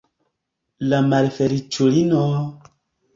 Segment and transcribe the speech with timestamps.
[0.93, 2.23] La malfeliĉulino!